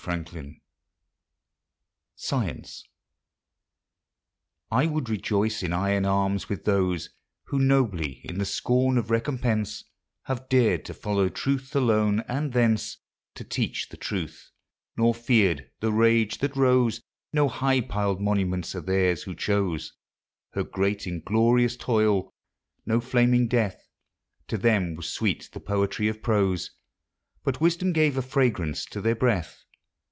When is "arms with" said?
6.07-6.65